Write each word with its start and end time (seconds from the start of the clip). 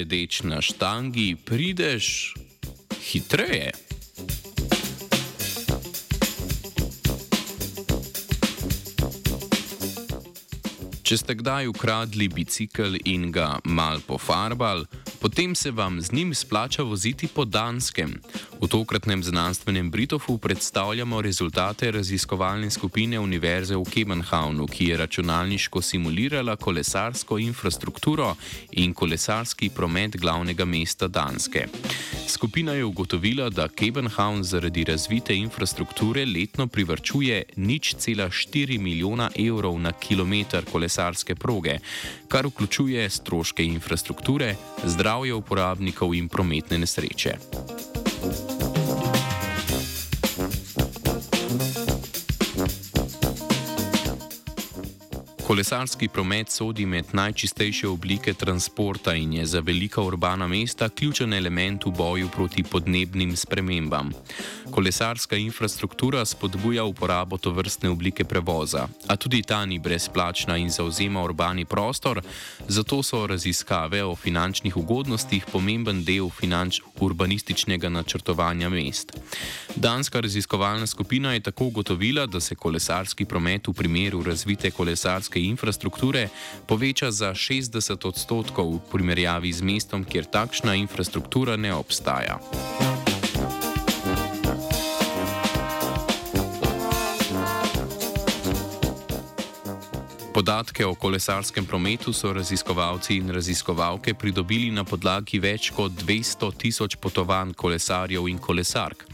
sedeč 0.00 0.40
na 0.48 0.64
štangi, 0.64 1.36
prideš 1.44 2.32
hitreje. 3.04 3.76
Če 11.10 11.16
ste 11.18 11.34
kdaj 11.34 11.66
ukradli 11.66 12.28
bicikl 12.30 12.94
in 13.10 13.32
ga 13.34 13.56
mal 13.66 13.98
pofarbali, 14.06 14.84
potem 15.18 15.56
se 15.58 15.72
vam 15.74 15.96
z 15.98 16.14
njim 16.14 16.30
splača 16.30 16.84
voziti 16.86 17.26
po 17.26 17.42
Danskem. 17.42 18.12
V 18.60 18.68
tokratnem 18.70 19.18
znanstvenem 19.18 19.90
Britofu 19.90 20.38
predstavljamo 20.38 21.18
rezultate 21.18 21.90
raziskovalne 21.90 22.70
skupine 22.70 23.18
Univerze 23.18 23.74
v 23.74 23.82
Kebenhavnu, 23.90 24.68
ki 24.70 24.92
je 24.92 25.00
računalniško 25.02 25.82
simulirala 25.82 26.54
kolesarsko 26.56 27.42
infrastrukturo 27.42 28.36
in 28.78 28.94
kolesarski 28.94 29.74
promet 29.74 30.14
glavnega 30.14 30.64
mesta 30.64 31.08
Danske. 31.08 31.66
Skupina 32.30 32.72
je 32.72 32.84
ugotovila, 32.84 33.48
da 33.50 33.68
Kebenhavn 33.68 34.42
zaradi 34.44 34.84
razvite 34.84 35.34
infrastrukture 35.34 36.26
letno 36.26 36.66
privrčuje 36.66 37.42
nič 37.56 37.94
cela 37.98 38.28
4 38.28 38.78
milijona 38.78 39.30
evrov 39.38 39.80
na 39.80 39.92
kilometr 39.92 40.64
kolesarske 40.72 41.34
proge, 41.34 41.78
kar 42.28 42.46
vključuje 42.46 43.10
stroške 43.10 43.64
infrastrukture, 43.64 44.54
zdravje 44.84 45.34
uporabnikov 45.34 46.14
in 46.14 46.28
prometne 46.28 46.78
nesreče. 46.78 47.34
Kolesarski 55.50 56.08
promet 56.08 56.50
sodi 56.50 56.84
med 56.86 57.04
najčistejše 57.12 57.88
oblike 57.88 58.34
transporta 58.34 59.14
in 59.14 59.32
je 59.32 59.46
za 59.46 59.60
velika 59.60 60.02
urbana 60.02 60.46
mesta 60.46 60.88
ključen 60.88 61.32
element 61.34 61.84
v 61.86 61.90
boju 61.90 62.28
proti 62.28 62.62
podnebnim 62.62 63.36
spremembam. 63.36 64.12
Kolesarska 64.70 65.36
infrastruktura 65.36 66.24
spodbuja 66.24 66.84
uporabo 66.84 67.38
tovrstne 67.38 67.90
oblike 67.90 68.24
prevoza, 68.24 68.88
a 69.06 69.16
tudi 69.16 69.42
ta 69.42 69.66
ni 69.66 69.78
brezplačna 69.78 70.56
in 70.56 70.70
zauzema 70.70 71.22
urbani 71.22 71.64
prostor, 71.64 72.22
zato 72.68 73.02
so 73.02 73.26
raziskave 73.26 74.04
o 74.04 74.16
finančnih 74.16 74.76
ugodnostih 74.76 75.46
pomemben 75.52 76.04
del 76.04 76.30
finanč 76.30 76.80
urbanističnega 77.00 77.88
načrtovanja 77.88 78.68
mest. 78.68 79.12
Danska 79.76 80.20
raziskovalna 80.20 80.86
skupina 80.86 81.32
je 81.32 81.40
tako 81.40 81.64
ugotovila, 81.64 82.26
da 82.26 82.40
se 82.40 82.54
kolesarski 82.54 83.24
promet 83.24 83.68
v 83.68 83.72
primeru 83.72 84.22
razvite 84.22 84.70
kolesarske 84.70 85.39
infrastrukture 85.48 86.28
poveča 86.66 87.10
za 87.10 87.34
60 87.34 88.06
odstotkov 88.06 88.66
v 88.74 88.80
primerjavi 88.92 89.52
z 89.52 89.62
mestom, 89.62 90.04
kjer 90.04 90.24
takšna 90.28 90.74
infrastruktura 90.74 91.56
ne 91.56 91.74
obstaja. 91.74 92.40
Podatke 100.40 100.86
o 100.86 100.94
kolesarskem 100.94 101.66
prometu 101.66 102.12
so 102.12 102.32
raziskovalci 102.32 103.16
in 103.16 103.28
raziskovalke 103.28 104.14
pridobili 104.14 104.70
na 104.72 104.86
podlagi 104.88 105.36
več 105.36 105.68
kot 105.76 105.92
200 106.00 106.48
tisoč 106.62 106.96
potovanj 106.96 107.52
kolesarjev 107.52 108.24
in 108.32 108.38
kolesark. 108.40 109.04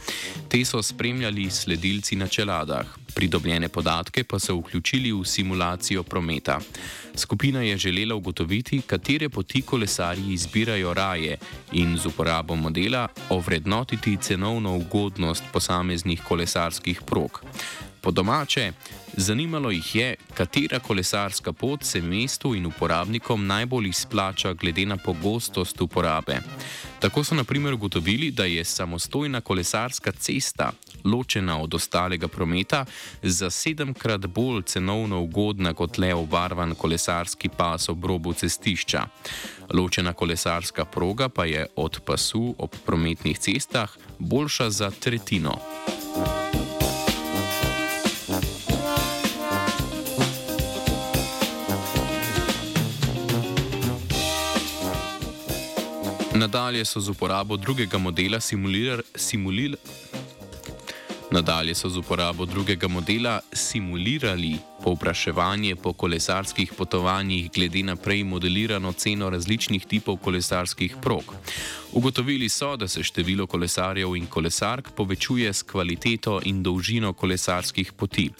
Te 0.46 0.60
so 0.62 0.78
spremljali 0.78 1.48
sledilci 1.50 2.14
na 2.14 2.28
čeladah. 2.30 2.94
Pridobljene 3.16 3.68
podatke 3.68 4.22
pa 4.22 4.38
so 4.38 4.54
vključili 4.60 5.10
v 5.10 5.24
simulacijo 5.26 6.04
prometa. 6.06 6.60
Skupina 7.16 7.62
je 7.62 7.76
želela 7.76 8.14
ugotoviti, 8.14 8.82
katere 8.86 9.28
poti 9.28 9.62
kolesarji 9.62 10.32
izbirajo 10.32 10.94
raje 10.94 11.38
in 11.72 11.98
z 11.98 12.06
uporabo 12.06 12.54
modela 12.56 13.08
ovrednotiti 13.30 14.16
cenovno 14.22 14.76
ugodnost 14.76 15.42
posameznih 15.52 16.22
kolesarskih 16.22 17.02
prog. 17.02 17.42
Po 18.06 18.10
domače, 18.10 18.72
zanimalo 19.16 19.70
jih 19.70 19.94
je, 19.94 20.14
katera 20.34 20.78
kolesarska 20.78 21.52
pot 21.52 21.84
se 21.84 22.00
mestu 22.02 22.54
in 22.54 22.66
uporabnikom 22.66 23.46
najbolj 23.46 23.88
izplača 23.88 24.52
glede 24.52 24.86
na 24.86 24.96
pogostost 24.96 25.80
uporabe. 25.80 26.36
Tako 27.00 27.24
so 27.24 27.34
naprimer 27.34 27.74
ugotovili, 27.74 28.30
da 28.30 28.44
je 28.44 28.64
samostojna 28.64 29.40
kolesarska 29.40 30.12
cesta, 30.12 30.72
ločena 31.04 31.58
od 31.62 31.74
ostalega 31.74 32.28
prometa, 32.28 32.84
za 33.22 33.50
sedemkrat 33.50 34.26
bolj 34.26 34.62
cenovno 34.62 35.20
ugodna 35.20 35.74
kot 35.74 35.98
le 35.98 36.14
obarvan 36.14 36.74
kolesarski 36.74 37.48
pas 37.48 37.88
ob 37.88 38.04
robu 38.04 38.32
cestišča. 38.32 39.06
Ločena 39.74 40.12
kolesarska 40.12 40.84
proga 40.84 41.28
pa 41.28 41.44
je 41.44 41.66
od 41.76 42.00
pasu 42.04 42.54
ob 42.58 42.70
prometnih 42.84 43.38
cestah 43.38 43.90
boljša 44.18 44.70
za 44.70 44.90
tretjino. 44.90 45.58
Nadalje 56.36 56.84
so 56.84 57.00
z 57.00 57.08
uporabo 57.08 57.56
drugega 57.56 57.98
modela 57.98 58.40
simulirali. 58.40 59.76
Nadalje 61.30 61.74
so 61.74 61.88
z 61.88 61.96
uporabo 61.96 62.46
drugega 62.46 62.88
modela 62.88 63.40
simulirali 63.52 64.58
povpraševanje 64.82 65.76
po 65.76 65.92
kolesarskih 65.92 66.72
potovanjih 66.78 67.50
glede 67.50 67.82
na 67.82 67.96
prej 67.96 68.22
modelirano 68.24 68.92
ceno 68.92 69.30
različnih 69.30 69.86
tipov 69.86 70.16
kolesarskih 70.16 70.94
prog. 71.02 71.34
Ugotovili 71.92 72.48
so, 72.48 72.76
da 72.76 72.88
se 72.88 73.02
število 73.02 73.46
kolesarjev 73.46 74.16
in 74.16 74.26
kolesark 74.26 74.90
povečuje 74.96 75.52
s 75.52 75.62
kvaliteto 75.62 76.40
in 76.44 76.62
dolžino 76.62 77.12
kolesarskih 77.12 77.92
poti. 77.92 78.30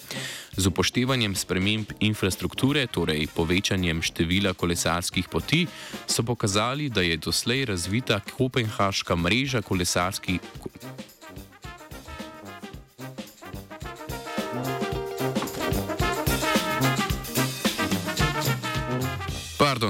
Z 0.57 0.67
upoštevanjem 0.67 1.35
sprememb 1.35 1.91
infrastrukture, 1.99 2.87
torej 2.87 3.27
povečanjem 3.35 4.01
števila 4.01 4.53
kolesarskih 4.53 5.27
poti, 5.27 5.67
so 6.07 6.23
pokazali, 6.23 6.89
da 6.89 7.01
je 7.01 7.17
doslej 7.17 7.65
razvita 7.65 8.19
kopenhaška 8.37 9.15
mreža 9.15 9.61
kolesarskih. 9.61 10.39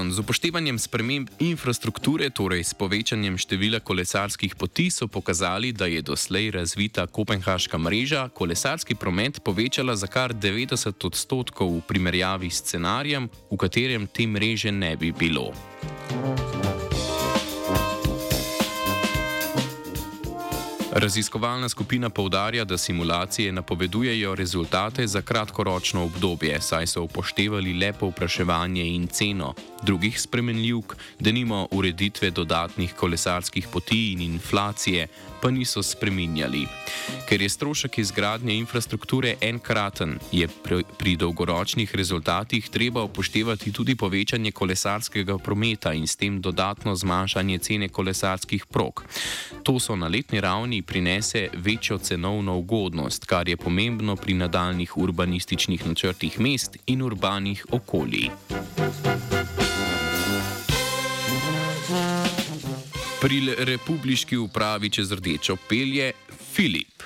Z 0.08 0.18
upoštevanjem 0.24 0.78
sprememb 0.78 1.28
infrastrukture, 1.38 2.30
torej 2.30 2.64
s 2.64 2.72
povečanjem 2.74 3.36
števila 3.36 3.80
kolesarskih 3.80 4.56
poti, 4.56 4.88
so 4.90 5.08
pokazali, 5.08 5.72
da 5.72 5.86
je 5.86 6.02
doslej 6.02 6.50
razvita 6.50 7.06
kopenhaška 7.06 7.78
mreža 7.78 8.28
kolesarski 8.28 8.94
promet 8.94 9.40
povečala 9.44 9.96
za 9.96 10.06
kar 10.06 10.32
90 10.32 11.06
odstotkov 11.06 11.76
v 11.76 11.84
primerjavi 11.84 12.50
s 12.50 12.64
scenarijem, 12.64 13.28
v 13.50 13.56
katerem 13.56 14.08
te 14.08 14.26
mreže 14.26 14.72
ne 14.72 14.96
bi 14.96 15.12
bilo. 15.12 15.52
Raziskovalna 20.98 21.68
skupina 21.68 22.10
povdarja, 22.10 22.64
da 22.64 22.78
simulacije 22.78 23.52
napovedujejo 23.52 24.34
rezultate 24.34 25.06
za 25.06 25.22
kratkoročno 25.22 26.04
obdobje, 26.04 26.60
saj 26.60 26.86
so 26.86 27.02
upoštevali 27.02 27.72
le 27.72 27.92
povpraševanje 27.92 28.86
in 28.86 29.06
ceno. 29.06 29.54
Drugih 29.82 30.20
spremenljivk, 30.20 30.94
da 31.20 31.32
nimo 31.32 31.68
ureditve 31.70 32.30
dodatnih 32.30 32.94
kolesarskih 32.94 33.68
poti 33.72 34.12
in 34.12 34.20
inflacije, 34.20 35.06
pa 35.42 35.50
niso 35.50 35.82
spreminjali. 35.82 36.66
Ker 37.28 37.42
je 37.42 37.48
strošek 37.48 37.98
izgradnje 37.98 38.54
infrastrukture 38.54 39.34
enkraten, 39.40 40.18
je 40.32 40.48
pri 40.98 41.16
dolgoročnih 41.16 41.94
rezultatih 41.94 42.68
treba 42.68 43.02
upoštevati 43.02 43.72
tudi 43.72 43.94
povečanje 43.94 44.52
kolesarskega 44.52 45.38
prometa 45.38 45.92
in 45.92 46.06
s 46.06 46.16
tem 46.16 46.40
dodatno 46.40 46.96
zmanjšanje 46.96 47.58
cene 47.58 47.88
kolesarskih 47.88 48.66
prog. 48.66 49.04
To 49.62 49.78
so 49.80 49.96
na 49.96 50.08
letni 50.08 50.40
ravni 50.40 50.82
prinese 50.88 51.48
večjo 51.54 51.98
cenovno 51.98 52.56
ugodnost, 52.56 53.24
kar 53.24 53.48
je 53.48 53.56
pomembno 53.56 54.16
pri 54.16 54.34
nadaljnih 54.34 54.96
urbanističnih 54.96 55.86
načrtih 55.86 56.40
mest 56.40 56.76
in 56.86 57.02
urbanih 57.02 57.66
okolij. 57.70 58.30
Pri 63.20 63.54
republiški 63.58 64.36
upravi 64.36 64.90
čez 64.90 65.12
rdečo 65.12 65.56
pelje 65.68 66.12
Filip. 66.52 67.02